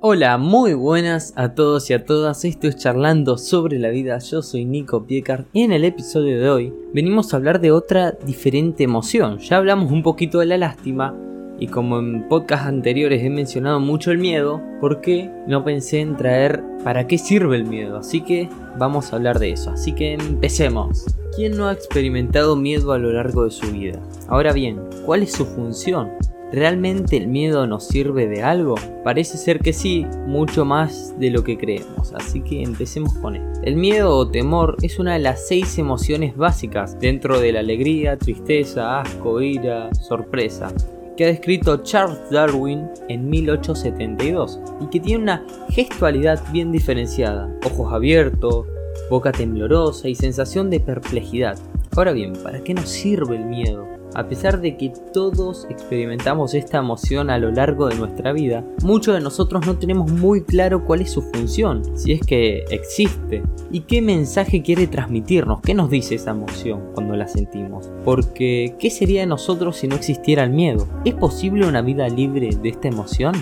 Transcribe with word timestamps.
Hola, 0.00 0.38
muy 0.38 0.74
buenas 0.74 1.32
a 1.34 1.54
todos 1.54 1.90
y 1.90 1.92
a 1.92 2.04
todas. 2.04 2.44
Esto 2.44 2.68
es 2.68 2.76
Charlando 2.76 3.36
sobre 3.36 3.80
la 3.80 3.88
vida. 3.88 4.16
Yo 4.20 4.42
soy 4.42 4.64
Nico 4.64 5.04
Piecart 5.04 5.48
y 5.52 5.62
en 5.62 5.72
el 5.72 5.82
episodio 5.84 6.38
de 6.38 6.48
hoy 6.48 6.72
venimos 6.94 7.34
a 7.34 7.36
hablar 7.36 7.60
de 7.60 7.72
otra 7.72 8.12
diferente 8.12 8.84
emoción. 8.84 9.38
Ya 9.38 9.56
hablamos 9.56 9.90
un 9.90 10.04
poquito 10.04 10.38
de 10.38 10.46
la 10.46 10.56
lástima 10.56 11.16
y 11.58 11.66
como 11.66 11.98
en 11.98 12.28
podcasts 12.28 12.68
anteriores 12.68 13.24
he 13.24 13.28
mencionado 13.28 13.80
mucho 13.80 14.12
el 14.12 14.18
miedo, 14.18 14.62
¿por 14.80 15.00
qué 15.00 15.32
no 15.48 15.64
pensé 15.64 15.98
en 15.98 16.16
traer 16.16 16.62
para 16.84 17.08
qué 17.08 17.18
sirve 17.18 17.56
el 17.56 17.64
miedo? 17.64 17.98
Así 17.98 18.20
que 18.20 18.48
vamos 18.78 19.12
a 19.12 19.16
hablar 19.16 19.40
de 19.40 19.50
eso. 19.50 19.70
Así 19.70 19.96
que 19.96 20.12
empecemos. 20.12 21.06
¿Quién 21.34 21.56
no 21.56 21.66
ha 21.66 21.72
experimentado 21.72 22.54
miedo 22.54 22.92
a 22.92 22.98
lo 22.98 23.10
largo 23.10 23.42
de 23.42 23.50
su 23.50 23.66
vida? 23.72 24.00
Ahora 24.28 24.52
bien, 24.52 24.78
¿cuál 25.04 25.24
es 25.24 25.32
su 25.32 25.44
función? 25.44 26.12
¿Realmente 26.50 27.18
el 27.18 27.28
miedo 27.28 27.66
nos 27.66 27.86
sirve 27.86 28.26
de 28.26 28.42
algo? 28.42 28.76
Parece 29.04 29.36
ser 29.36 29.58
que 29.58 29.74
sí, 29.74 30.06
mucho 30.26 30.64
más 30.64 31.14
de 31.18 31.30
lo 31.30 31.44
que 31.44 31.58
creemos, 31.58 32.14
así 32.14 32.40
que 32.40 32.62
empecemos 32.62 33.12
con 33.18 33.36
esto. 33.36 33.60
El 33.64 33.76
miedo 33.76 34.16
o 34.16 34.28
temor 34.30 34.76
es 34.80 34.98
una 34.98 35.12
de 35.12 35.18
las 35.18 35.46
seis 35.46 35.76
emociones 35.76 36.34
básicas 36.34 36.98
dentro 36.98 37.38
de 37.38 37.52
la 37.52 37.60
alegría, 37.60 38.16
tristeza, 38.16 39.00
asco, 39.00 39.42
ira, 39.42 39.92
sorpresa, 39.94 40.72
que 41.18 41.24
ha 41.24 41.28
descrito 41.28 41.82
Charles 41.82 42.18
Darwin 42.30 42.88
en 43.10 43.28
1872 43.28 44.58
y 44.80 44.86
que 44.86 45.00
tiene 45.00 45.24
una 45.24 45.44
gestualidad 45.68 46.42
bien 46.50 46.72
diferenciada, 46.72 47.54
ojos 47.66 47.92
abiertos, 47.92 48.64
boca 49.10 49.32
temblorosa 49.32 50.08
y 50.08 50.14
sensación 50.14 50.70
de 50.70 50.80
perplejidad. 50.80 51.58
Ahora 51.94 52.12
bien, 52.12 52.32
¿para 52.42 52.64
qué 52.64 52.72
nos 52.72 52.88
sirve 52.88 53.36
el 53.36 53.44
miedo? 53.44 53.97
A 54.14 54.28
pesar 54.28 54.60
de 54.60 54.76
que 54.76 54.92
todos 55.12 55.66
experimentamos 55.70 56.54
esta 56.54 56.78
emoción 56.78 57.30
a 57.30 57.38
lo 57.38 57.50
largo 57.50 57.88
de 57.88 57.96
nuestra 57.96 58.32
vida, 58.32 58.64
muchos 58.82 59.14
de 59.14 59.20
nosotros 59.20 59.66
no 59.66 59.76
tenemos 59.76 60.10
muy 60.10 60.42
claro 60.42 60.84
cuál 60.84 61.02
es 61.02 61.10
su 61.10 61.22
función, 61.22 61.82
si 61.96 62.12
es 62.12 62.20
que 62.20 62.64
existe, 62.70 63.42
y 63.70 63.80
qué 63.80 64.02
mensaje 64.02 64.62
quiere 64.62 64.86
transmitirnos, 64.86 65.60
qué 65.60 65.74
nos 65.74 65.90
dice 65.90 66.14
esa 66.14 66.30
emoción 66.30 66.90
cuando 66.94 67.16
la 67.16 67.28
sentimos. 67.28 67.90
Porque, 68.04 68.74
¿qué 68.78 68.90
sería 68.90 69.20
de 69.20 69.26
nosotros 69.26 69.76
si 69.76 69.88
no 69.88 69.96
existiera 69.96 70.44
el 70.44 70.50
miedo? 70.50 70.86
¿Es 71.04 71.14
posible 71.14 71.66
una 71.66 71.82
vida 71.82 72.08
libre 72.08 72.50
de 72.50 72.68
esta 72.68 72.88
emoción? 72.88 73.34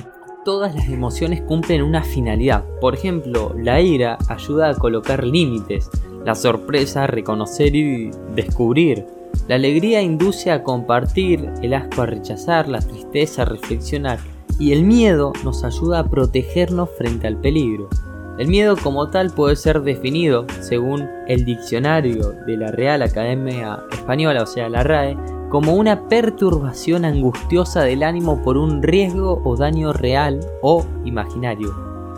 todas 0.47 0.77
las 0.77 0.89
emociones 0.89 1.43
cumplen 1.43 1.83
una 1.83 2.05
finalidad. 2.05 2.65
Por 2.81 2.95
ejemplo, 2.95 3.53
la 3.59 3.81
ira 3.81 4.17
ayuda 4.29 4.71
a 4.71 4.75
colocar 4.77 5.25
límites, 5.25 5.91
la 6.25 6.37
sorpresa 6.37 7.03
a 7.03 7.07
reconocer 7.09 7.75
y 7.75 8.13
descubrir, 8.33 9.07
la 9.49 9.55
alegría 9.55 10.03
induce 10.03 10.51
a 10.51 10.63
compartir, 10.63 11.49
el 11.63 11.75
asco 11.75 12.03
a 12.03 12.07
rechazar, 12.07 12.69
la 12.69 12.81
tristeza 12.81 13.43
a 13.43 13.47
reflexionar 13.47 14.19
y 14.59 14.73
el 14.73 14.85
miedo 14.85 15.33
nos 15.45 15.65
ayuda 15.65 16.01
a 16.01 16.09
protegernos 16.09 16.91
frente 16.97 17.27
al 17.27 17.41
peligro. 17.41 17.89
El 18.39 18.49
miedo 18.49 18.77
como 18.77 19.09
tal 19.09 19.31
puede 19.31 19.57
ser 19.57 19.83
definido, 19.83 20.47
según 20.61 21.09
el 21.27 21.45
diccionario 21.45 22.33
de 22.47 22.57
la 22.57 22.71
Real 22.71 23.03
Academia 23.03 23.81
Española, 23.93 24.43
o 24.43 24.47
sea, 24.47 24.69
la 24.69 24.83
RAE, 24.83 25.17
como 25.49 25.75
una 25.75 26.09
perturbación 26.09 27.05
angustiosa 27.05 27.83
del 27.83 28.03
ánimo 28.03 28.43
por 28.43 28.59
un 28.59 28.83
riesgo 28.83 29.41
o 29.45 29.57
daño 29.57 29.93
real 29.93 30.41
o 30.61 30.85
imaginario. 31.05 31.75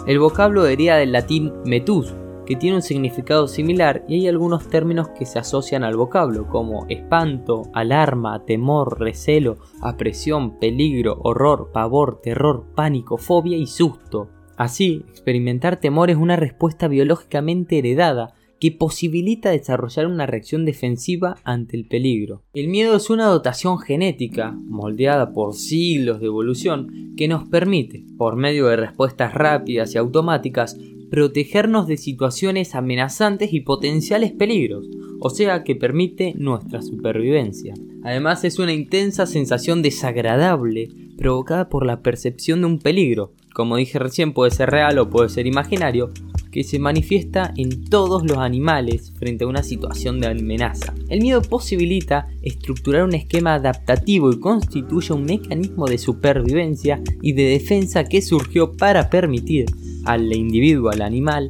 El 0.06 0.18
vocablo 0.18 0.64
deriva 0.64 0.96
del 0.96 1.12
latín 1.12 1.52
metus, 1.64 2.14
que 2.48 2.56
tiene 2.56 2.76
un 2.76 2.82
significado 2.82 3.46
similar 3.46 4.06
y 4.08 4.14
hay 4.14 4.28
algunos 4.28 4.70
términos 4.70 5.10
que 5.10 5.26
se 5.26 5.38
asocian 5.38 5.84
al 5.84 5.98
vocablo, 5.98 6.48
como 6.48 6.86
espanto, 6.88 7.64
alarma, 7.74 8.46
temor, 8.46 8.98
recelo, 8.98 9.58
apresión, 9.82 10.58
peligro, 10.58 11.18
horror, 11.24 11.72
pavor, 11.74 12.22
terror, 12.22 12.64
pánico, 12.74 13.18
fobia 13.18 13.58
y 13.58 13.66
susto. 13.66 14.30
Así, 14.56 15.04
experimentar 15.10 15.78
temor 15.78 16.08
es 16.08 16.16
una 16.16 16.36
respuesta 16.36 16.88
biológicamente 16.88 17.80
heredada 17.80 18.32
que 18.58 18.72
posibilita 18.72 19.50
desarrollar 19.50 20.06
una 20.06 20.24
reacción 20.24 20.64
defensiva 20.64 21.36
ante 21.44 21.76
el 21.76 21.86
peligro. 21.86 22.44
El 22.54 22.68
miedo 22.68 22.96
es 22.96 23.10
una 23.10 23.26
dotación 23.26 23.78
genética, 23.78 24.52
moldeada 24.52 25.34
por 25.34 25.54
siglos 25.54 26.18
de 26.20 26.26
evolución, 26.26 27.12
que 27.14 27.28
nos 27.28 27.46
permite, 27.46 28.06
por 28.16 28.36
medio 28.36 28.68
de 28.68 28.76
respuestas 28.76 29.34
rápidas 29.34 29.94
y 29.94 29.98
automáticas, 29.98 30.78
protegernos 31.10 31.86
de 31.86 31.96
situaciones 31.96 32.74
amenazantes 32.74 33.52
y 33.52 33.60
potenciales 33.60 34.32
peligros, 34.32 34.86
o 35.20 35.30
sea 35.30 35.64
que 35.64 35.74
permite 35.74 36.34
nuestra 36.36 36.82
supervivencia. 36.82 37.74
Además 38.04 38.44
es 38.44 38.58
una 38.58 38.72
intensa 38.72 39.26
sensación 39.26 39.82
desagradable 39.82 40.88
provocada 41.16 41.68
por 41.68 41.84
la 41.84 42.02
percepción 42.02 42.60
de 42.60 42.66
un 42.66 42.78
peligro, 42.78 43.32
como 43.52 43.76
dije 43.76 43.98
recién 43.98 44.32
puede 44.32 44.52
ser 44.52 44.70
real 44.70 44.98
o 44.98 45.10
puede 45.10 45.28
ser 45.28 45.46
imaginario, 45.46 46.10
que 46.50 46.64
se 46.64 46.78
manifiesta 46.78 47.52
en 47.56 47.84
todos 47.84 48.24
los 48.24 48.38
animales 48.38 49.12
frente 49.18 49.44
a 49.44 49.48
una 49.48 49.62
situación 49.62 50.20
de 50.20 50.28
amenaza. 50.28 50.94
El 51.08 51.20
miedo 51.20 51.42
posibilita 51.42 52.28
estructurar 52.42 53.04
un 53.04 53.14
esquema 53.14 53.54
adaptativo 53.54 54.30
y 54.30 54.40
constituye 54.40 55.12
un 55.12 55.24
mecanismo 55.24 55.86
de 55.86 55.98
supervivencia 55.98 57.00
y 57.22 57.32
de 57.32 57.44
defensa 57.44 58.04
que 58.04 58.22
surgió 58.22 58.72
para 58.72 59.10
permitir 59.10 59.66
al 60.04 60.32
individuo, 60.34 60.90
al 60.90 61.02
animal, 61.02 61.48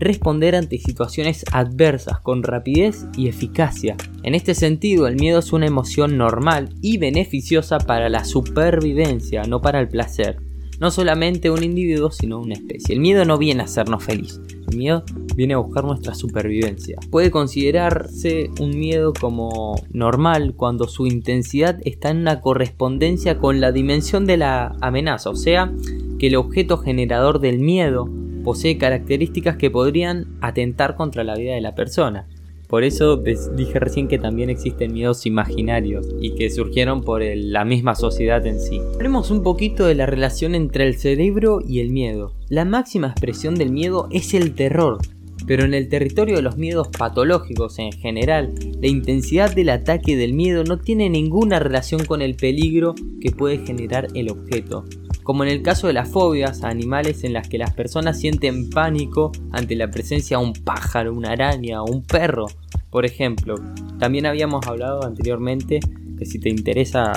responder 0.00 0.56
ante 0.56 0.78
situaciones 0.78 1.44
adversas 1.52 2.20
con 2.20 2.42
rapidez 2.42 3.06
y 3.16 3.28
eficacia. 3.28 3.96
En 4.22 4.34
este 4.34 4.54
sentido, 4.54 5.06
el 5.06 5.16
miedo 5.16 5.38
es 5.38 5.52
una 5.52 5.66
emoción 5.66 6.16
normal 6.16 6.74
y 6.80 6.98
beneficiosa 6.98 7.78
para 7.78 8.08
la 8.08 8.24
supervivencia, 8.24 9.42
no 9.44 9.60
para 9.60 9.78
el 9.78 9.88
placer. 9.88 10.49
No 10.80 10.90
solamente 10.90 11.50
un 11.50 11.62
individuo, 11.62 12.10
sino 12.10 12.40
una 12.40 12.54
especie. 12.54 12.94
El 12.94 13.00
miedo 13.00 13.24
no 13.26 13.36
viene 13.36 13.60
a 13.60 13.64
hacernos 13.64 14.02
feliz. 14.02 14.40
El 14.70 14.78
miedo 14.78 15.04
viene 15.36 15.54
a 15.54 15.58
buscar 15.58 15.84
nuestra 15.84 16.14
supervivencia. 16.14 16.98
Puede 17.10 17.30
considerarse 17.30 18.50
un 18.60 18.78
miedo 18.78 19.12
como 19.12 19.74
normal 19.92 20.54
cuando 20.56 20.88
su 20.88 21.06
intensidad 21.06 21.78
está 21.84 22.10
en 22.10 22.18
una 22.18 22.40
correspondencia 22.40 23.38
con 23.38 23.60
la 23.60 23.72
dimensión 23.72 24.24
de 24.24 24.38
la 24.38 24.76
amenaza, 24.80 25.30
o 25.30 25.36
sea, 25.36 25.72
que 26.18 26.28
el 26.28 26.36
objeto 26.36 26.78
generador 26.78 27.40
del 27.40 27.58
miedo 27.58 28.08
posee 28.42 28.78
características 28.78 29.56
que 29.56 29.70
podrían 29.70 30.38
atentar 30.40 30.96
contra 30.96 31.24
la 31.24 31.34
vida 31.34 31.54
de 31.54 31.60
la 31.60 31.74
persona. 31.74 32.26
Por 32.70 32.84
eso 32.84 33.16
dije 33.16 33.80
recién 33.80 34.06
que 34.06 34.20
también 34.20 34.48
existen 34.48 34.92
miedos 34.92 35.26
imaginarios 35.26 36.06
y 36.20 36.36
que 36.36 36.50
surgieron 36.50 37.02
por 37.02 37.20
la 37.20 37.64
misma 37.64 37.96
sociedad 37.96 38.46
en 38.46 38.60
sí. 38.60 38.80
Hablemos 38.94 39.32
un 39.32 39.42
poquito 39.42 39.86
de 39.86 39.96
la 39.96 40.06
relación 40.06 40.54
entre 40.54 40.86
el 40.86 40.96
cerebro 40.96 41.58
y 41.66 41.80
el 41.80 41.90
miedo. 41.90 42.32
La 42.48 42.64
máxima 42.64 43.08
expresión 43.08 43.56
del 43.56 43.72
miedo 43.72 44.06
es 44.12 44.34
el 44.34 44.54
terror, 44.54 44.98
pero 45.48 45.64
en 45.64 45.74
el 45.74 45.88
territorio 45.88 46.36
de 46.36 46.42
los 46.42 46.58
miedos 46.58 46.86
patológicos 46.96 47.80
en 47.80 47.90
general, 47.90 48.54
la 48.80 48.86
intensidad 48.86 49.52
del 49.52 49.70
ataque 49.70 50.16
del 50.16 50.32
miedo 50.32 50.62
no 50.62 50.78
tiene 50.78 51.10
ninguna 51.10 51.58
relación 51.58 52.04
con 52.04 52.22
el 52.22 52.36
peligro 52.36 52.94
que 53.20 53.32
puede 53.32 53.58
generar 53.66 54.06
el 54.14 54.30
objeto 54.30 54.84
como 55.30 55.44
en 55.44 55.50
el 55.50 55.62
caso 55.62 55.86
de 55.86 55.92
las 55.92 56.08
fobias 56.08 56.64
a 56.64 56.68
animales 56.70 57.22
en 57.22 57.32
las 57.32 57.48
que 57.48 57.56
las 57.56 57.72
personas 57.72 58.18
sienten 58.18 58.68
pánico 58.68 59.30
ante 59.52 59.76
la 59.76 59.88
presencia 59.88 60.38
de 60.38 60.44
un 60.44 60.52
pájaro, 60.52 61.14
una 61.14 61.30
araña 61.30 61.82
o 61.82 61.90
un 61.90 62.02
perro, 62.02 62.46
por 62.90 63.06
ejemplo. 63.06 63.54
También 63.98 64.26
habíamos 64.26 64.66
hablado 64.66 65.04
anteriormente 65.04 65.80
que 66.18 66.26
si 66.26 66.38
te 66.38 66.48
interesa 66.48 67.12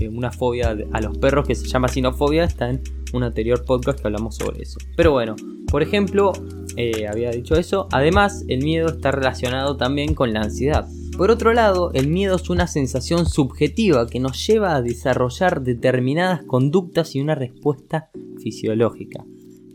eh, 0.00 0.08
una 0.08 0.30
fobia 0.30 0.76
a 0.92 1.00
los 1.00 1.18
perros 1.18 1.46
que 1.46 1.54
se 1.54 1.66
llama 1.66 1.88
sinofobia, 1.88 2.44
está 2.44 2.70
en 2.70 2.80
un 3.12 3.22
anterior 3.22 3.64
podcast 3.64 4.00
que 4.00 4.08
hablamos 4.08 4.36
sobre 4.36 4.62
eso. 4.62 4.78
Pero 4.96 5.12
bueno, 5.12 5.36
por 5.70 5.82
ejemplo, 5.82 6.32
eh, 6.76 7.06
había 7.06 7.30
dicho 7.30 7.54
eso. 7.54 7.88
Además, 7.92 8.44
el 8.48 8.62
miedo 8.64 8.88
está 8.88 9.10
relacionado 9.10 9.76
también 9.76 10.14
con 10.14 10.32
la 10.32 10.42
ansiedad. 10.42 10.86
Por 11.16 11.30
otro 11.30 11.52
lado, 11.52 11.90
el 11.92 12.08
miedo 12.08 12.36
es 12.36 12.48
una 12.48 12.66
sensación 12.66 13.26
subjetiva 13.26 14.06
que 14.06 14.20
nos 14.20 14.46
lleva 14.46 14.74
a 14.74 14.82
desarrollar 14.82 15.62
determinadas 15.62 16.42
conductas 16.44 17.14
y 17.14 17.20
una 17.20 17.34
respuesta 17.34 18.10
fisiológica 18.42 19.24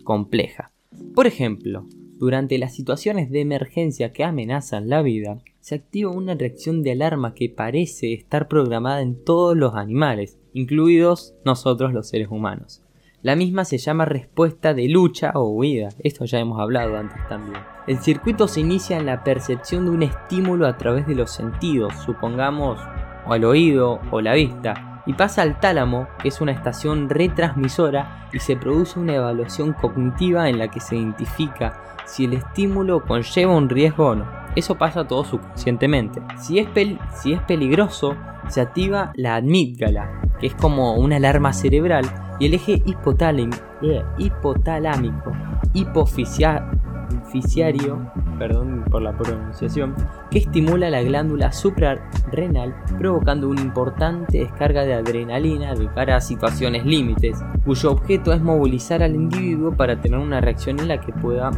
compleja. 0.03 0.71
Por 1.13 1.27
ejemplo, 1.27 1.87
durante 2.17 2.57
las 2.57 2.73
situaciones 2.73 3.29
de 3.29 3.41
emergencia 3.41 4.13
que 4.13 4.23
amenazan 4.23 4.89
la 4.89 5.01
vida, 5.01 5.39
se 5.59 5.75
activa 5.75 6.11
una 6.11 6.33
reacción 6.33 6.81
de 6.81 6.91
alarma 6.91 7.33
que 7.33 7.49
parece 7.49 8.13
estar 8.13 8.47
programada 8.47 9.01
en 9.01 9.23
todos 9.23 9.57
los 9.57 9.75
animales, 9.75 10.39
incluidos 10.53 11.35
nosotros 11.43 11.93
los 11.93 12.07
seres 12.07 12.29
humanos. 12.29 12.81
La 13.21 13.35
misma 13.35 13.65
se 13.65 13.79
llama 13.79 14.05
respuesta 14.05 14.73
de 14.73 14.87
lucha 14.87 15.31
o 15.35 15.49
huida, 15.49 15.89
esto 16.03 16.25
ya 16.25 16.39
hemos 16.39 16.59
hablado 16.59 16.95
antes 16.95 17.17
también. 17.27 17.59
El 17.87 17.97
circuito 17.97 18.47
se 18.47 18.61
inicia 18.61 18.97
en 18.97 19.07
la 19.07 19.23
percepción 19.23 19.85
de 19.85 19.91
un 19.91 20.03
estímulo 20.03 20.67
a 20.67 20.77
través 20.77 21.07
de 21.07 21.15
los 21.15 21.31
sentidos, 21.31 21.93
supongamos 22.05 22.79
o 23.27 23.33
al 23.33 23.43
oído 23.43 23.99
o 24.11 24.21
la 24.21 24.35
vista, 24.35 24.94
y 25.05 25.13
pasa 25.13 25.41
al 25.41 25.59
tálamo, 25.59 26.07
que 26.21 26.29
es 26.29 26.41
una 26.41 26.51
estación 26.51 27.09
retransmisora, 27.09 28.27
y 28.33 28.39
se 28.39 28.55
produce 28.55 28.99
una 28.99 29.15
evaluación 29.15 29.73
cognitiva 29.73 30.49
en 30.49 30.59
la 30.59 30.69
que 30.69 30.79
se 30.79 30.95
identifica 30.95 31.81
si 32.05 32.25
el 32.25 32.33
estímulo 32.33 33.03
conlleva 33.03 33.55
un 33.55 33.69
riesgo 33.69 34.07
o 34.07 34.15
no. 34.15 34.25
Eso 34.55 34.75
pasa 34.75 35.07
todo 35.07 35.23
subconscientemente. 35.25 36.21
Si 36.37 36.59
es, 36.59 36.67
si 37.13 37.33
es 37.33 37.41
peligroso, 37.41 38.15
se 38.47 38.61
activa 38.61 39.11
la 39.15 39.35
amígdala, 39.35 40.21
que 40.39 40.47
es 40.47 40.55
como 40.55 40.95
una 40.95 41.17
alarma 41.17 41.53
cerebral, 41.53 42.05
y 42.39 42.47
el 42.47 42.53
eje 42.53 42.83
eh, 42.83 44.03
hipotalámico, 44.17 45.31
hipofisiario, 45.73 48.11
perdón 48.37 48.83
por 48.89 49.01
la 49.01 49.17
pronunciación, 49.17 49.95
que 50.31 50.39
estimula 50.39 50.89
la 50.89 51.01
glándula 51.01 51.51
suprarrenal, 51.51 52.75
provocando 52.97 53.49
una 53.49 53.61
importante 53.61 54.39
descarga 54.39 54.83
de 54.83 54.93
adrenalina 54.93 55.73
de 55.73 55.87
cara 55.89 56.17
a 56.17 56.21
situaciones 56.21 56.85
límites, 56.85 57.37
cuyo 57.65 57.91
objeto 57.91 58.33
es 58.33 58.41
movilizar 58.41 59.03
al 59.03 59.15
individuo 59.15 59.75
para 59.75 59.99
tener 59.99 60.19
una 60.19 60.41
reacción 60.41 60.79
en 60.79 60.87
la 60.87 60.99
que 60.99 61.13
pueda 61.13 61.51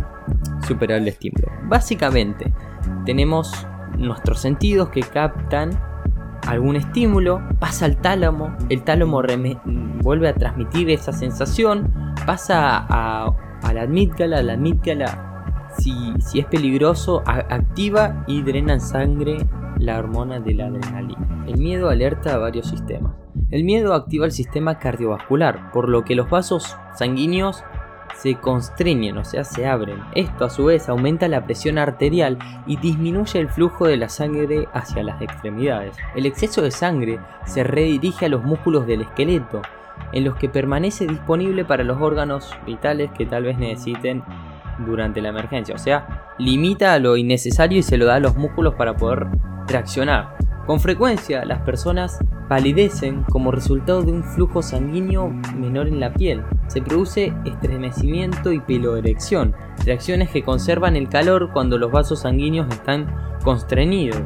superar 0.67 0.99
el 0.99 1.07
estímulo. 1.07 1.47
Básicamente, 1.67 2.53
tenemos 3.05 3.67
nuestros 3.97 4.39
sentidos 4.39 4.89
que 4.89 5.01
captan 5.01 5.71
algún 6.47 6.75
estímulo, 6.75 7.41
pasa 7.59 7.85
al 7.85 7.97
tálamo, 7.97 8.55
el 8.69 8.83
tálamo 8.83 9.21
vuelve 10.01 10.29
a 10.29 10.33
transmitir 10.33 10.89
esa 10.89 11.11
sensación, 11.11 11.91
pasa 12.25 12.85
a, 12.89 13.33
la 13.73 13.81
amígdala, 13.81 14.41
la 14.41 14.53
amígdala 14.53 15.26
si, 15.77 16.39
es 16.39 16.45
peligroso 16.45 17.23
activa 17.25 18.23
y 18.27 18.41
drena 18.41 18.73
en 18.73 18.81
sangre 18.81 19.37
la 19.77 19.99
hormona 19.99 20.39
de 20.39 20.53
la 20.53 20.67
adrenalina. 20.67 21.45
El 21.47 21.57
miedo 21.57 21.89
alerta 21.89 22.33
a 22.33 22.37
varios 22.37 22.67
sistemas. 22.67 23.13
El 23.51 23.63
miedo 23.63 23.93
activa 23.93 24.25
el 24.25 24.31
sistema 24.31 24.79
cardiovascular, 24.79 25.71
por 25.71 25.89
lo 25.89 26.03
que 26.03 26.15
los 26.15 26.29
vasos 26.29 26.75
sanguíneos 26.95 27.63
se 28.15 28.35
constriñen, 28.35 29.17
o 29.17 29.23
sea, 29.23 29.43
se 29.43 29.67
abren. 29.67 30.01
Esto 30.15 30.45
a 30.45 30.49
su 30.49 30.65
vez 30.65 30.89
aumenta 30.89 31.27
la 31.27 31.45
presión 31.45 31.77
arterial 31.77 32.39
y 32.65 32.77
disminuye 32.77 33.39
el 33.39 33.49
flujo 33.49 33.85
de 33.85 33.97
la 33.97 34.09
sangre 34.09 34.67
hacia 34.73 35.03
las 35.03 35.21
extremidades. 35.21 35.95
El 36.15 36.25
exceso 36.25 36.61
de 36.61 36.71
sangre 36.71 37.19
se 37.45 37.63
redirige 37.63 38.25
a 38.25 38.29
los 38.29 38.43
músculos 38.43 38.87
del 38.87 39.01
esqueleto, 39.01 39.61
en 40.11 40.23
los 40.23 40.35
que 40.35 40.49
permanece 40.49 41.05
disponible 41.05 41.65
para 41.65 41.83
los 41.83 42.01
órganos 42.01 42.51
vitales 42.65 43.11
que 43.11 43.25
tal 43.25 43.43
vez 43.43 43.57
necesiten 43.57 44.23
durante 44.85 45.21
la 45.21 45.29
emergencia. 45.29 45.75
O 45.75 45.79
sea, 45.79 46.25
limita 46.37 46.97
lo 46.99 47.17
innecesario 47.17 47.79
y 47.79 47.83
se 47.83 47.97
lo 47.97 48.05
da 48.05 48.15
a 48.15 48.19
los 48.19 48.35
músculos 48.35 48.75
para 48.75 48.95
poder 48.95 49.27
reaccionar. 49.67 50.37
Con 50.65 50.79
frecuencia 50.81 51.45
las 51.45 51.61
personas 51.61 52.19
palidecen 52.49 53.23
como 53.23 53.51
resultado 53.51 54.01
de 54.01 54.11
un 54.11 54.23
flujo 54.23 54.61
sanguíneo 54.61 55.29
menor 55.55 55.87
en 55.87 55.99
la 55.99 56.13
piel. 56.13 56.43
Se 56.67 56.81
produce 56.81 57.33
estremecimiento 57.45 58.51
y 58.51 58.59
peloerección, 58.59 59.55
reacciones 59.85 60.29
que 60.29 60.43
conservan 60.43 60.95
el 60.95 61.09
calor 61.09 61.51
cuando 61.53 61.77
los 61.77 61.91
vasos 61.91 62.21
sanguíneos 62.21 62.67
están 62.69 63.13
constreñidos. 63.43 64.21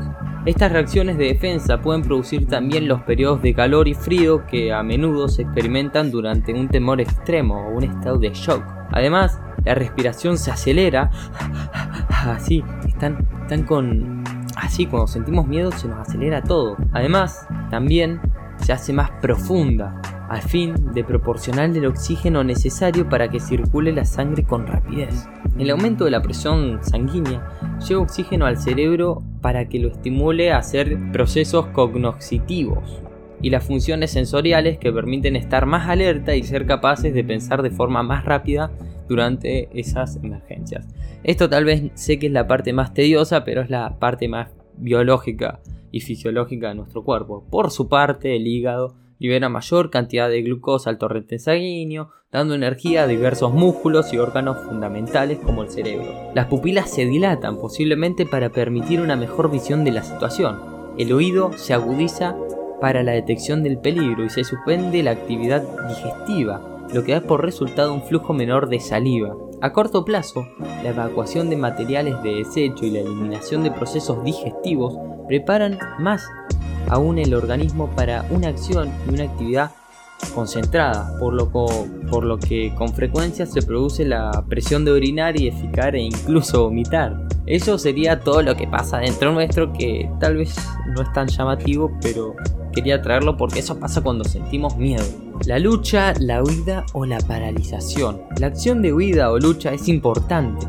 Estas 0.45 0.71
reacciones 0.71 1.19
de 1.19 1.25
defensa 1.25 1.79
pueden 1.79 2.01
producir 2.01 2.47
también 2.47 2.87
los 2.87 3.01
periodos 3.03 3.43
de 3.43 3.53
calor 3.53 3.87
y 3.87 3.93
frío 3.93 4.47
que 4.47 4.73
a 4.73 4.81
menudo 4.81 5.27
se 5.27 5.43
experimentan 5.43 6.09
durante 6.09 6.51
un 6.51 6.67
temor 6.67 6.99
extremo 6.99 7.67
o 7.67 7.77
un 7.77 7.83
estado 7.83 8.17
de 8.17 8.31
shock. 8.31 8.63
Además, 8.91 9.39
la 9.65 9.75
respiración 9.75 10.37
se 10.37 10.51
acelera, 10.51 11.11
así, 12.09 12.63
están, 12.87 13.27
están 13.43 13.63
con 13.63 14.21
Así, 14.61 14.85
cuando 14.85 15.07
sentimos 15.07 15.47
miedo 15.47 15.71
se 15.71 15.87
nos 15.87 16.07
acelera 16.07 16.43
todo. 16.43 16.77
Además, 16.93 17.47
también 17.69 18.21
se 18.57 18.73
hace 18.73 18.93
más 18.93 19.09
profunda, 19.21 19.99
al 20.29 20.41
fin 20.41 20.93
de 20.93 21.03
proporcionarle 21.03 21.79
el 21.79 21.87
oxígeno 21.87 22.43
necesario 22.43 23.09
para 23.09 23.29
que 23.29 23.39
circule 23.39 23.91
la 23.91 24.05
sangre 24.05 24.43
con 24.43 24.67
rapidez. 24.67 25.27
El 25.57 25.71
aumento 25.71 26.05
de 26.05 26.11
la 26.11 26.21
presión 26.21 26.79
sanguínea 26.83 27.49
lleva 27.85 28.01
oxígeno 28.01 28.45
al 28.45 28.57
cerebro 28.57 29.23
para 29.41 29.67
que 29.67 29.79
lo 29.79 29.89
estimule 29.89 30.51
a 30.51 30.59
hacer 30.59 30.97
procesos 31.11 31.65
cognoscitivos 31.67 33.01
y 33.41 33.49
las 33.49 33.65
funciones 33.65 34.11
sensoriales 34.11 34.77
que 34.77 34.93
permiten 34.93 35.35
estar 35.35 35.65
más 35.65 35.89
alerta 35.89 36.35
y 36.35 36.43
ser 36.43 36.67
capaces 36.67 37.13
de 37.13 37.23
pensar 37.23 37.63
de 37.63 37.71
forma 37.71 38.03
más 38.03 38.23
rápida 38.23 38.71
durante 39.07 39.69
esas 39.77 40.15
emergencias. 40.17 40.87
Esto 41.23 41.49
tal 41.49 41.65
vez 41.65 41.91
sé 41.95 42.19
que 42.19 42.27
es 42.27 42.33
la 42.33 42.47
parte 42.47 42.73
más 42.73 42.93
tediosa, 42.93 43.43
pero 43.43 43.61
es 43.61 43.69
la 43.69 43.99
parte 43.99 44.27
más 44.27 44.49
biológica 44.77 45.59
y 45.91 46.01
fisiológica 46.01 46.69
de 46.69 46.75
nuestro 46.75 47.03
cuerpo. 47.03 47.45
Por 47.49 47.71
su 47.71 47.87
parte, 47.87 48.35
el 48.35 48.47
hígado 48.47 48.95
libera 49.19 49.49
mayor 49.49 49.91
cantidad 49.91 50.29
de 50.29 50.41
glucosa 50.41 50.89
al 50.89 50.97
torrente 50.97 51.37
sanguíneo, 51.37 52.09
dando 52.31 52.55
energía 52.55 53.03
a 53.03 53.07
diversos 53.07 53.53
músculos 53.53 54.11
y 54.13 54.17
órganos 54.17 54.57
fundamentales 54.65 55.37
como 55.37 55.61
el 55.61 55.69
cerebro. 55.69 56.31
Las 56.33 56.47
pupilas 56.47 56.89
se 56.89 57.05
dilatan 57.05 57.59
posiblemente 57.59 58.25
para 58.25 58.49
permitir 58.49 58.99
una 58.99 59.15
mejor 59.15 59.51
visión 59.51 59.83
de 59.83 59.91
la 59.91 60.01
situación. 60.01 60.59
El 60.97 61.13
oído 61.13 61.51
se 61.53 61.73
agudiza 61.73 62.35
para 62.79 63.03
la 63.03 63.11
detección 63.11 63.61
del 63.61 63.77
peligro 63.77 64.25
y 64.25 64.31
se 64.31 64.43
suspende 64.43 65.03
la 65.03 65.11
actividad 65.11 65.61
digestiva, 65.87 66.80
lo 66.93 67.03
que 67.03 67.13
da 67.13 67.21
por 67.21 67.43
resultado 67.43 67.93
un 67.93 68.03
flujo 68.03 68.33
menor 68.33 68.69
de 68.69 68.79
saliva. 68.79 69.35
A 69.61 69.71
corto 69.71 70.03
plazo, 70.03 70.47
la 70.83 70.89
evacuación 70.89 71.49
de 71.49 71.57
materiales 71.57 72.21
de 72.23 72.35
desecho 72.35 72.85
y 72.85 72.91
la 72.91 72.99
eliminación 72.99 73.63
de 73.63 73.71
procesos 73.71 74.23
digestivos 74.23 74.95
preparan 75.27 75.77
más 75.99 76.23
aún 76.89 77.17
el 77.19 77.33
organismo 77.33 77.89
para 77.95 78.25
una 78.31 78.49
acción 78.49 78.91
y 79.07 79.13
una 79.13 79.23
actividad 79.23 79.71
concentrada, 80.35 81.17
por 81.19 81.33
lo, 81.33 81.49
por 81.49 82.23
lo 82.23 82.37
que 82.37 82.73
con 82.75 82.93
frecuencia 82.93 83.45
se 83.45 83.61
produce 83.61 84.05
la 84.05 84.43
presión 84.47 84.85
de 84.85 84.91
orinar 84.91 85.39
y 85.39 85.47
eficar 85.47 85.95
e 85.95 86.01
incluso 86.01 86.63
vomitar. 86.63 87.27
Eso 87.45 87.77
sería 87.77 88.19
todo 88.19 88.41
lo 88.41 88.55
que 88.55 88.67
pasa 88.67 88.99
dentro 88.99 89.31
nuestro 89.31 89.73
que 89.73 90.09
tal 90.19 90.37
vez 90.37 90.55
no 90.95 91.01
es 91.01 91.11
tan 91.13 91.27
llamativo, 91.27 91.91
pero 92.01 92.35
quería 92.71 93.01
traerlo 93.01 93.35
porque 93.35 93.59
eso 93.59 93.79
pasa 93.79 94.01
cuando 94.01 94.23
sentimos 94.23 94.77
miedo. 94.77 95.30
La 95.45 95.57
lucha, 95.57 96.13
la 96.19 96.43
huida 96.43 96.85
o 96.93 97.05
la 97.05 97.17
paralización. 97.19 98.21
La 98.39 98.47
acción 98.47 98.81
de 98.83 98.93
huida 98.93 99.31
o 99.31 99.39
lucha 99.39 99.73
es 99.73 99.87
importante, 99.87 100.67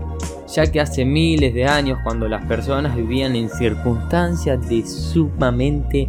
ya 0.48 0.70
que 0.70 0.80
hace 0.80 1.04
miles 1.04 1.52
de 1.52 1.66
años 1.66 1.98
cuando 2.02 2.26
las 2.26 2.46
personas 2.46 2.96
vivían 2.96 3.36
en 3.36 3.50
circunstancias 3.50 4.66
de 4.68 4.86
sumamente, 4.86 6.08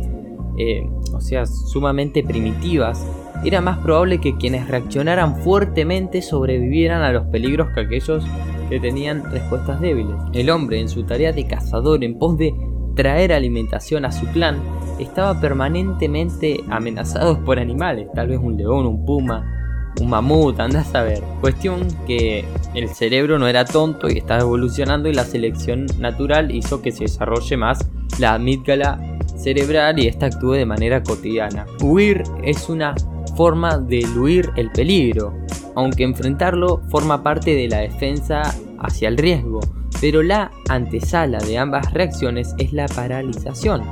eh, 0.58 0.90
o 1.14 1.20
sea, 1.20 1.46
sumamente 1.46 2.24
primitivas, 2.24 3.06
era 3.44 3.60
más 3.60 3.80
probable 3.80 4.22
que 4.22 4.38
quienes 4.38 4.70
reaccionaran 4.70 5.42
fuertemente 5.42 6.22
sobrevivieran 6.22 7.02
a 7.02 7.12
los 7.12 7.26
peligros 7.26 7.68
que 7.74 7.82
aquellos 7.82 8.24
que 8.70 8.80
tenían 8.80 9.30
respuestas 9.30 9.82
débiles. 9.82 10.16
El 10.32 10.50
hombre, 10.50 10.80
en 10.80 10.88
su 10.88 11.04
tarea 11.04 11.34
de 11.34 11.46
cazador 11.48 12.02
en 12.06 12.18
pos 12.18 12.38
de 12.38 12.56
traer 12.96 13.34
alimentación 13.34 14.06
a 14.06 14.12
su 14.12 14.26
clan, 14.28 14.62
estaba 15.00 15.40
permanentemente 15.40 16.64
amenazado 16.70 17.44
por 17.44 17.60
animales, 17.60 18.08
tal 18.14 18.28
vez 18.28 18.40
un 18.42 18.58
león, 18.58 18.86
un 18.86 19.06
puma, 19.06 19.54
un 20.00 20.10
mamut, 20.10 20.60
andás 20.60 20.94
a 20.96 21.04
ver. 21.04 21.22
Cuestión 21.42 21.88
que 22.08 22.46
el 22.74 22.90
cerebro 22.90 23.40
no 23.40 23.48
era 23.48 23.66
tonto 23.66 24.10
y 24.10 24.18
estaba 24.18 24.42
evolucionando 24.42 25.10
y 25.10 25.14
la 25.14 25.24
selección 25.24 25.86
natural 26.00 26.52
hizo 26.52 26.82
que 26.82 26.92
se 26.92 27.04
desarrolle 27.04 27.58
más 27.58 27.88
la 28.20 28.36
amígdala 28.36 29.00
cerebral 29.36 30.00
y 30.00 30.08
esta 30.08 30.28
actúe 30.28 30.54
de 30.54 30.66
manera 30.66 31.04
cotidiana. 31.04 31.66
Huir 31.82 32.24
es 32.44 32.70
una 32.70 32.96
forma 33.36 33.78
de 33.78 34.00
eludir 34.00 34.52
el 34.56 34.72
peligro, 34.72 35.34
aunque 35.76 36.04
enfrentarlo 36.04 36.82
forma 36.90 37.24
parte 37.24 37.54
de 37.56 37.68
la 37.68 37.80
defensa 37.80 38.42
hacia 38.80 39.08
el 39.08 39.18
riesgo, 39.18 39.60
pero 40.04 40.22
la 40.22 40.52
antesala 40.68 41.40
de 41.40 41.58
ambas 41.58 41.94
reacciones 41.94 42.54
es 42.58 42.74
la 42.74 42.90
paralización. 42.90 43.84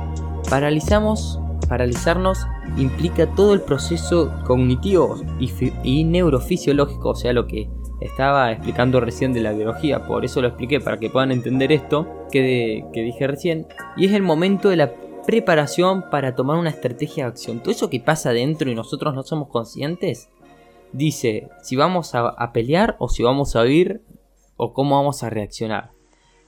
Paralizamos, 0.50 1.40
paralizarnos 1.70 2.46
implica 2.76 3.34
todo 3.34 3.54
el 3.54 3.62
proceso 3.62 4.30
cognitivo 4.46 5.18
y, 5.40 6.04
neurofisiológico, 6.04 7.08
o 7.08 7.14
sea, 7.14 7.32
lo 7.32 7.46
que 7.46 7.70
estaba 8.02 8.52
explicando 8.52 9.00
recién 9.00 9.32
de 9.32 9.40
la 9.40 9.52
biología, 9.52 10.06
por 10.06 10.26
eso 10.26 10.42
lo 10.42 10.48
expliqué 10.48 10.80
para 10.80 10.98
que 10.98 11.08
puedan 11.08 11.32
entender 11.32 11.72
esto 11.72 12.06
que, 12.30 12.84
dije 12.92 13.26
recién, 13.26 13.66
y 13.96 14.04
es 14.04 14.12
el 14.12 14.22
momento 14.22 14.68
de 14.68 14.76
la 14.76 14.92
preparación 15.26 16.10
para 16.10 16.34
tomar 16.34 16.58
una 16.58 16.68
estrategia 16.68 17.24
de 17.24 17.30
acción. 17.30 17.60
Todo 17.60 17.70
eso 17.70 17.88
que 17.88 18.00
pasa 18.00 18.34
dentro 18.34 18.70
y 18.70 18.74
nosotros 18.74 19.14
no 19.14 19.22
somos 19.22 19.48
conscientes, 19.48 20.28
dice 20.92 21.48
si 21.62 21.74
vamos 21.74 22.14
a, 22.14 22.52
pelear 22.52 22.96
o 22.98 23.08
si 23.08 23.22
vamos 23.22 23.56
a 23.56 23.62
huir 23.62 24.02
o 24.58 24.74
cómo 24.74 24.96
vamos 24.96 25.22
a 25.22 25.30
reaccionar. 25.30 26.01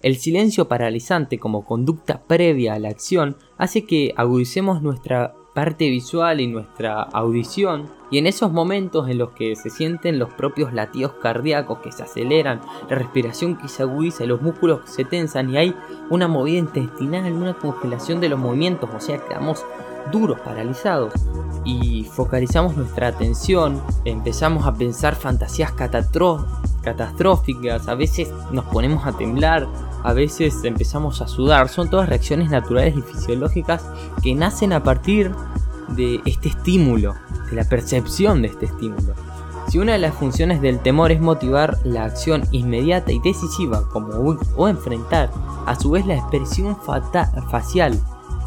El 0.04 0.16
silencio 0.16 0.68
paralizante 0.68 1.38
como 1.38 1.64
conducta 1.64 2.24
previa 2.26 2.74
a 2.74 2.78
la 2.78 2.90
acción 2.90 3.38
hace 3.56 3.86
que 3.86 4.12
agudicemos 4.18 4.82
nuestra 4.82 5.34
parte 5.54 5.88
visual 5.88 6.42
y 6.42 6.46
nuestra 6.46 7.00
audición 7.00 7.88
y 8.10 8.18
en 8.18 8.26
esos 8.26 8.52
momentos 8.52 9.08
en 9.08 9.16
los 9.16 9.30
que 9.30 9.56
se 9.56 9.70
sienten 9.70 10.18
los 10.18 10.30
propios 10.34 10.74
latidos 10.74 11.14
cardíacos 11.22 11.78
que 11.78 11.90
se 11.90 12.02
aceleran, 12.02 12.60
la 12.90 12.96
respiración 12.96 13.56
que 13.56 13.68
se 13.68 13.82
agudiza, 13.82 14.26
los 14.26 14.42
músculos 14.42 14.82
que 14.82 14.88
se 14.88 15.06
tensan 15.06 15.48
y 15.48 15.56
hay 15.56 15.74
una 16.10 16.28
movida 16.28 16.58
intestinal, 16.58 17.32
una 17.32 17.54
congelación 17.54 18.20
de 18.20 18.28
los 18.28 18.38
movimientos, 18.38 18.90
o 18.94 19.00
sea, 19.00 19.16
quedamos 19.26 19.64
duros, 20.12 20.38
paralizados 20.40 21.14
y 21.64 22.04
focalizamos 22.04 22.76
nuestra 22.76 23.08
atención, 23.08 23.82
empezamos 24.04 24.66
a 24.66 24.74
pensar 24.74 25.14
fantasías 25.14 25.72
catastróficas, 25.72 27.88
a 27.88 27.94
veces 27.94 28.30
nos 28.52 28.66
ponemos 28.66 29.06
a 29.06 29.16
temblar, 29.16 29.66
a 30.04 30.12
veces 30.12 30.62
empezamos 30.64 31.22
a 31.22 31.26
sudar, 31.26 31.68
son 31.68 31.88
todas 31.88 32.08
reacciones 32.08 32.50
naturales 32.50 32.94
y 32.96 33.00
fisiológicas 33.02 33.82
que 34.22 34.34
nacen 34.34 34.72
a 34.74 34.82
partir 34.82 35.32
de 35.88 36.20
este 36.26 36.50
estímulo, 36.50 37.14
de 37.50 37.56
la 37.56 37.64
percepción 37.64 38.42
de 38.42 38.48
este 38.48 38.66
estímulo. 38.66 39.14
Si 39.68 39.78
una 39.78 39.92
de 39.92 39.98
las 39.98 40.14
funciones 40.14 40.60
del 40.60 40.78
temor 40.80 41.10
es 41.10 41.20
motivar 41.20 41.78
la 41.84 42.04
acción 42.04 42.44
inmediata 42.52 43.12
y 43.12 43.18
decisiva 43.18 43.88
como 43.88 44.14
huir 44.18 44.38
o 44.56 44.68
enfrentar, 44.68 45.30
a 45.66 45.74
su 45.74 45.90
vez 45.90 46.06
la 46.06 46.16
expresión 46.16 46.76
facial 47.50 47.98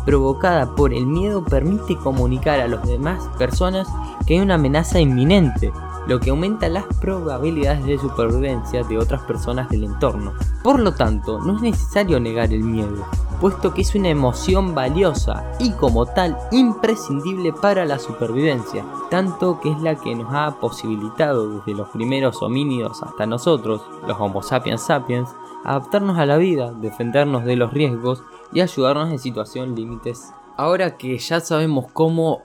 provocada 0.05 0.75
por 0.75 0.93
el 0.93 1.05
miedo 1.05 1.43
permite 1.43 1.97
comunicar 1.97 2.59
a 2.59 2.67
las 2.67 2.87
demás 2.87 3.27
personas 3.37 3.87
que 4.25 4.35
hay 4.35 4.39
una 4.39 4.55
amenaza 4.55 4.99
inminente, 4.99 5.73
lo 6.07 6.19
que 6.19 6.29
aumenta 6.29 6.69
las 6.69 6.85
probabilidades 7.01 7.85
de 7.85 7.97
supervivencia 7.97 8.83
de 8.83 8.97
otras 8.97 9.21
personas 9.23 9.69
del 9.69 9.83
entorno. 9.83 10.33
Por 10.63 10.79
lo 10.79 10.93
tanto, 10.93 11.39
no 11.39 11.55
es 11.55 11.61
necesario 11.61 12.19
negar 12.19 12.53
el 12.53 12.63
miedo, 12.63 13.05
puesto 13.41 13.73
que 13.73 13.81
es 13.81 13.93
una 13.95 14.09
emoción 14.09 14.73
valiosa 14.73 15.51
y 15.59 15.71
como 15.71 16.05
tal 16.05 16.37
imprescindible 16.51 17.53
para 17.53 17.85
la 17.85 17.99
supervivencia, 17.99 18.85
tanto 19.09 19.59
que 19.59 19.71
es 19.71 19.81
la 19.81 19.95
que 19.95 20.15
nos 20.15 20.33
ha 20.33 20.59
posibilitado 20.59 21.57
desde 21.57 21.73
los 21.73 21.89
primeros 21.89 22.41
homínidos 22.41 23.03
hasta 23.03 23.25
nosotros, 23.25 23.81
los 24.07 24.19
Homo 24.19 24.41
sapiens 24.41 24.81
sapiens, 24.81 25.29
adaptarnos 25.63 26.17
a 26.17 26.25
la 26.25 26.37
vida, 26.37 26.73
defendernos 26.73 27.43
de 27.43 27.55
los 27.55 27.73
riesgos 27.73 28.23
y 28.53 28.61
ayudarnos 28.61 29.11
en 29.11 29.19
situación 29.19 29.75
límites. 29.75 30.31
Ahora 30.55 30.97
que 30.97 31.17
ya 31.19 31.39
sabemos 31.39 31.85
cómo 31.93 32.41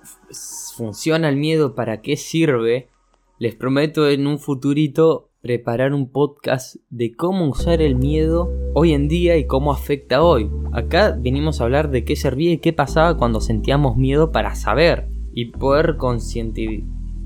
funciona 0.77 1.31
el 1.31 1.37
miedo, 1.37 1.75
para 1.75 2.03
qué 2.03 2.19
sirve, 2.19 2.92
les 3.43 3.57
prometo 3.57 4.09
en 4.09 4.29
un 4.29 4.39
futurito 4.39 5.31
preparar 5.41 5.95
un 5.95 6.09
podcast 6.09 6.77
de 6.91 7.13
cómo 7.17 7.49
usar 7.49 7.83
el 7.83 7.97
miedo 7.97 8.49
hoy 8.73 8.93
en 8.93 9.09
día 9.09 9.37
y 9.37 9.49
cómo 9.49 9.73
afecta 9.73 10.23
hoy. 10.23 10.49
Acá 10.71 11.19
venimos 11.19 11.61
a 11.61 11.65
hablar 11.65 11.91
de 11.91 12.05
qué 12.05 12.15
servía 12.15 12.53
y 12.53 12.59
qué 12.59 12.73
pasaba 12.73 13.17
cuando 13.17 13.41
sentíamos 13.41 13.97
miedo 13.97 14.31
para 14.31 14.55
saber 14.55 15.09
y 15.33 15.47
poder 15.47 15.97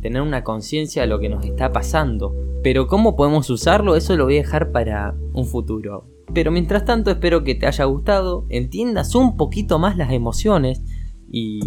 tener 0.00 0.22
una 0.22 0.42
conciencia 0.42 1.02
de 1.02 1.08
lo 1.08 1.20
que 1.20 1.28
nos 1.28 1.44
está 1.44 1.70
pasando. 1.70 2.34
Pero 2.62 2.86
cómo 2.86 3.14
podemos 3.14 3.50
usarlo, 3.50 3.94
eso 3.94 4.16
lo 4.16 4.24
voy 4.24 4.38
a 4.38 4.42
dejar 4.42 4.72
para 4.72 5.14
un 5.34 5.44
futuro. 5.44 6.08
Pero 6.32 6.50
mientras 6.50 6.86
tanto 6.86 7.10
espero 7.10 7.44
que 7.44 7.56
te 7.56 7.66
haya 7.66 7.84
gustado, 7.84 8.46
entiendas 8.48 9.14
un 9.14 9.36
poquito 9.36 9.78
más 9.78 9.98
las 9.98 10.10
emociones 10.10 10.82
y 11.30 11.60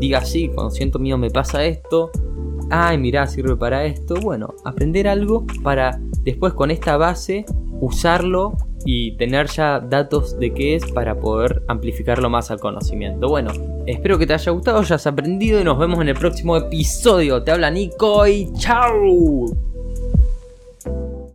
digas 0.00 0.28
sí, 0.28 0.48
cuando 0.52 0.72
siento 0.72 0.98
miedo 0.98 1.18
me 1.18 1.30
pasa 1.30 1.64
esto. 1.66 2.10
Ay, 2.74 2.96
mirá, 2.96 3.26
sirve 3.26 3.54
para 3.54 3.84
esto. 3.84 4.14
Bueno, 4.22 4.54
aprender 4.64 5.06
algo 5.06 5.46
para 5.62 6.00
después 6.22 6.54
con 6.54 6.70
esta 6.70 6.96
base 6.96 7.44
usarlo 7.82 8.56
y 8.86 9.14
tener 9.18 9.46
ya 9.48 9.78
datos 9.78 10.38
de 10.38 10.54
qué 10.54 10.76
es 10.76 10.90
para 10.92 11.18
poder 11.18 11.62
amplificarlo 11.68 12.30
más 12.30 12.50
al 12.50 12.60
conocimiento. 12.60 13.28
Bueno, 13.28 13.50
espero 13.86 14.18
que 14.18 14.26
te 14.26 14.32
haya 14.32 14.52
gustado, 14.52 14.78
hayas 14.78 15.06
aprendido 15.06 15.60
y 15.60 15.64
nos 15.64 15.78
vemos 15.78 16.00
en 16.00 16.08
el 16.08 16.16
próximo 16.16 16.56
episodio. 16.56 17.42
Te 17.42 17.50
habla 17.50 17.70
Nico 17.70 18.26
y 18.26 18.50
chao. 18.54 19.71